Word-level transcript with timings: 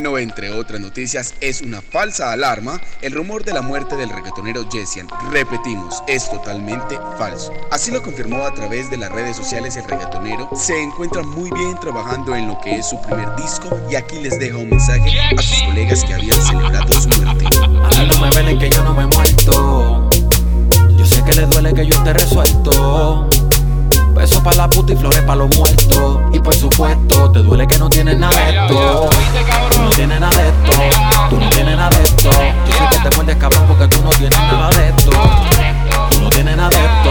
No, 0.00 0.16
entre 0.16 0.50
otras 0.50 0.80
noticias, 0.80 1.34
es 1.40 1.60
una 1.60 1.82
falsa 1.82 2.32
alarma 2.32 2.80
el 3.02 3.12
rumor 3.12 3.44
de 3.44 3.52
la 3.52 3.60
muerte 3.60 3.96
del 3.96 4.08
reggaetonero 4.08 4.66
Jessian. 4.70 5.06
Repetimos, 5.30 6.02
es 6.06 6.30
totalmente 6.30 6.98
falso. 7.18 7.52
Así 7.70 7.90
lo 7.90 8.02
confirmó 8.02 8.44
a 8.44 8.54
través 8.54 8.90
de 8.90 8.96
las 8.96 9.12
redes 9.12 9.36
sociales 9.36 9.76
el 9.76 9.84
reggaetonero. 9.84 10.48
Se 10.56 10.82
encuentra 10.82 11.22
muy 11.22 11.50
bien 11.50 11.78
trabajando 11.80 12.34
en 12.34 12.48
lo 12.48 12.58
que 12.60 12.76
es 12.76 12.88
su 12.88 13.00
primer 13.02 13.36
disco 13.36 13.78
y 13.90 13.96
aquí 13.96 14.18
les 14.20 14.38
deja 14.38 14.56
un 14.56 14.70
mensaje 14.70 15.12
a 15.36 15.42
sus 15.42 15.62
colegas 15.64 16.02
que 16.04 16.14
habían 16.14 16.40
celebrado 16.46 16.92
su 16.94 17.08
muerte. 17.08 17.44
A 17.44 18.02
no 18.04 18.20
me 18.20 18.58
que 18.58 18.70
yo 18.70 18.82
no 18.82 18.94
me 18.94 19.06
muerto. 19.06 20.08
Yo 20.96 21.04
sé 21.04 21.22
que 21.24 21.32
le 21.34 21.46
duele 21.46 21.74
que 21.74 21.86
yo 21.86 21.94
esté 21.94 22.14
resuelto. 22.14 23.28
Besos 24.20 24.42
para 24.42 24.56
la 24.58 24.68
puta 24.68 24.92
y 24.92 24.96
flores 24.96 25.22
para 25.22 25.36
los 25.36 25.56
muertos. 25.56 26.20
Y 26.34 26.40
por 26.40 26.54
supuesto, 26.54 27.30
te 27.30 27.38
duele 27.38 27.66
que 27.66 27.78
no 27.78 27.88
tienes 27.88 28.18
nada 28.18 28.36
de 28.36 28.50
esto. 28.50 29.08
Tú 29.70 29.80
no 29.80 29.88
tienes 29.88 30.20
nada 30.20 30.36
de 30.36 30.48
esto. 30.48 30.72
Tú 31.30 31.40
no 31.40 31.48
tienes 31.48 31.74
nada 31.74 31.88
de 31.88 32.02
esto. 32.02 32.30
Yo 32.30 32.72
sé 32.74 32.84
que 32.90 33.08
te 33.08 33.16
muerdes 33.16 33.36
cabrón 33.36 33.64
porque 33.66 33.88
tú 33.88 34.02
no 34.04 34.10
tienes 34.10 34.38
nada 34.38 34.68
de 34.76 34.88
esto. 34.90 35.10
Tú 36.10 36.20
no 36.20 36.28
tienes 36.28 36.54
nada 36.54 36.68
de 36.68 36.76
esto. 36.76 37.10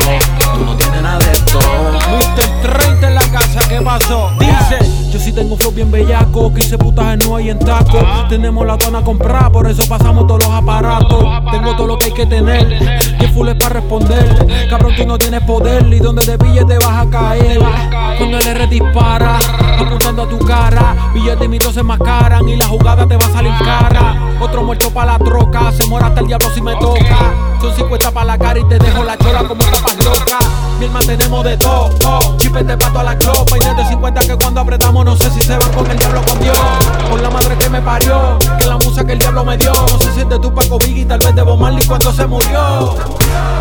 Tú 0.53 0.65
no 0.65 0.75
tienes 0.75 1.01
nada 1.01 1.17
de 1.17 1.31
esto. 1.31 1.59
Mr. 1.59 2.73
30 2.77 3.07
en 3.07 3.15
la 3.15 3.31
casa, 3.31 3.59
¿qué 3.67 3.81
pasó? 3.81 4.29
Dice, 4.39 5.09
yo 5.11 5.19
sí 5.19 5.31
tengo 5.31 5.53
un 5.53 5.59
flow 5.59 5.71
bien 5.71 5.89
bellaco, 5.89 6.53
que 6.53 6.59
hice 6.59 6.77
putas 6.77 7.15
en 7.15 7.27
no 7.27 7.39
y 7.39 7.49
en 7.49 7.57
taco. 7.57 7.97
Tenemos 8.29 8.67
la 8.67 8.77
tona 8.77 9.01
comprada, 9.01 9.49
por 9.49 9.67
eso 9.67 9.83
pasamos 9.89 10.27
todos 10.27 10.43
los 10.43 10.53
aparatos. 10.53 11.25
Tengo 11.49 11.75
todo 11.75 11.87
lo 11.87 11.97
que 11.97 12.05
hay 12.05 12.13
que 12.13 12.27
tener, 12.27 12.67
full 13.29 13.49
es 13.49 13.55
para 13.55 13.75
responder. 13.75 14.67
Cabrón, 14.69 14.93
tú 14.95 15.05
no 15.05 15.17
tienes 15.17 15.41
poder, 15.41 15.85
y 15.87 15.99
donde 15.99 16.25
te 16.25 16.37
pille 16.37 16.63
te 16.65 16.77
vas 16.77 17.05
a 17.05 17.09
caer. 17.09 17.59
Cuando 18.17 18.37
el 18.37 18.47
R 18.47 18.67
dispara, 18.67 19.39
apuntando 19.79 20.23
a 20.23 20.29
tu 20.29 20.39
cara, 20.39 20.95
billetes 21.13 21.45
y 21.45 21.47
mitos 21.47 21.73
se 21.73 21.83
mascaran, 21.83 22.47
y 22.47 22.55
la 22.55 22.67
jugada 22.67 23.07
te 23.07 23.15
va 23.15 23.25
a 23.25 23.31
salir 23.31 23.53
cara. 23.63 24.35
Otro 24.39 24.63
muerto 24.63 24.89
para 24.91 25.13
la 25.13 25.19
troca, 25.19 25.71
se 25.71 25.85
muere 25.87 26.07
hasta 26.07 26.21
el 26.21 26.27
diablo 26.27 26.49
si 26.53 26.61
me 26.61 26.75
toca. 26.75 27.49
Son 27.61 27.75
50 27.75 28.11
para 28.11 28.25
la 28.25 28.37
cara 28.37 28.59
y 28.59 28.63
te 28.63 28.79
dejo 28.79 29.03
la 29.03 29.17
chora 29.17 29.43
como 29.43 29.61
tapas 29.65 29.97
loca. 29.97 30.39
Mi 30.79 30.85
hermana 30.85 31.05
tenemos 31.05 31.43
de 31.43 31.57
todo, 31.57 31.89
oh, 32.05 32.37
chipete 32.37 32.77
pa' 32.77 32.87
toda 32.89 33.03
la 33.03 33.17
clopa 33.17 33.57
y 33.57 33.59
desde 33.59 33.89
50 33.89 34.21
que 34.21 34.35
cuando 34.37 34.61
apretamos 34.61 35.03
no 35.03 35.15
sé 35.17 35.29
si 35.29 35.41
se 35.41 35.57
va 35.57 35.67
con 35.71 35.89
el 35.91 35.97
diablo 35.97 36.21
con 36.25 36.39
Dios. 36.39 36.57
Por 37.09 37.19
la 37.19 37.29
madre 37.29 37.57
que 37.57 37.69
me 37.69 37.81
parió, 37.81 38.39
que 39.05 39.13
el 39.13 39.19
diablo 39.19 39.45
me 39.45 39.57
dio. 39.57 39.71
No 39.73 39.99
sé 39.99 40.13
si 40.13 40.21
es 40.21 40.29
de 40.29 40.39
tu 40.39 40.53
Paco 40.53 40.77
Biggie, 40.79 41.05
tal 41.05 41.19
vez 41.19 41.35
de 41.35 41.41
Bob 41.41 41.59
Marley 41.59 41.85
cuando 41.85 42.11
se 42.11 42.25
murió. 42.25 42.95
Tú 42.95 43.58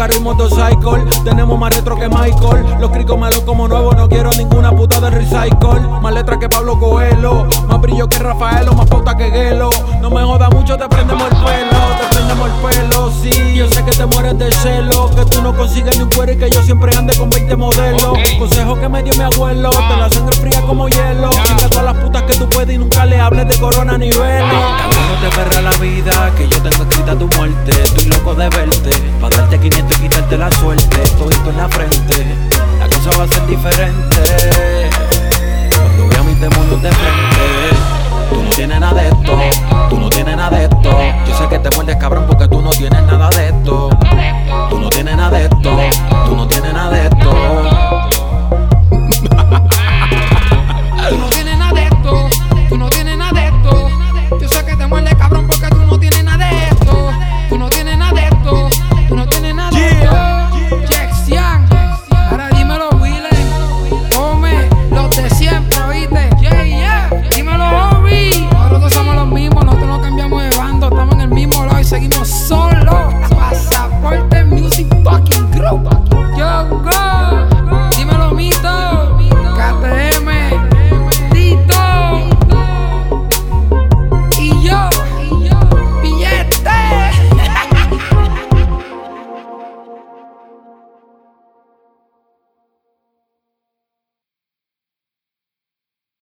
carro 0.00 0.20
motorcycle, 0.22 1.04
tenemos 1.24 1.58
más 1.58 1.76
retro 1.76 1.94
que 1.94 2.08
Michael. 2.08 2.64
Los 2.80 2.90
cricos 2.90 3.18
me 3.18 3.28
los 3.28 3.40
como 3.40 3.68
nuevo, 3.68 3.92
no 3.92 4.08
quiero 4.08 4.30
ninguna 4.30 4.74
puta 4.74 4.98
de 4.98 5.10
recycle. 5.10 5.78
Más 6.00 6.14
letra 6.14 6.38
que 6.38 6.48
Pablo 6.48 6.78
Coelho, 6.80 7.46
más 7.68 7.80
brillo 7.82 8.08
que 8.08 8.18
Rafaelo, 8.18 8.72
más 8.72 8.88
pauta 8.88 9.14
que 9.14 9.30
Gelo. 9.30 9.68
No 10.00 10.08
me 10.08 10.22
joda 10.22 10.48
mucho, 10.48 10.78
te 10.78 10.88
prendemos 10.88 11.24
el 11.24 11.36
pelo, 11.36 11.80
te 12.00 12.16
prendemos 12.16 12.48
el 12.48 12.80
pelo, 12.80 13.12
sí. 13.20 13.54
Yo 13.54 13.68
sé 13.68 13.84
que 13.84 13.90
te 13.90 14.06
mueres 14.06 14.38
de 14.38 14.50
celo, 14.52 15.10
que 15.14 15.22
tú 15.26 15.42
no 15.42 15.54
consigues 15.54 15.94
ni 15.98 16.04
un 16.04 16.08
cuero 16.08 16.32
y 16.32 16.38
que 16.38 16.50
yo 16.50 16.62
siempre 16.62 16.96
ande 16.96 17.14
con 17.18 17.28
20 17.28 17.56
modelos. 17.56 18.18
Consejo 18.38 18.80
que 18.80 18.88
me 18.88 19.02
dio 19.02 19.12
mi 19.16 19.24
abuelo, 19.24 19.68
te 19.68 19.96
la 19.98 20.08
sangre 20.08 20.34
fría 20.38 20.62
como 20.62 20.88
hielo. 20.88 21.28
Chinga 21.44 21.68
todas 21.68 21.84
las 21.84 21.96
putas 21.96 22.22
que 22.22 22.38
tú 22.38 22.48
puedes 22.48 22.74
y 22.74 22.78
nunca 22.78 23.04
le 23.04 23.20
hables 23.20 23.46
de 23.48 23.58
corona 23.58 23.98
ni 23.98 24.08
velo. 24.08 24.56
differente. 33.50 34.39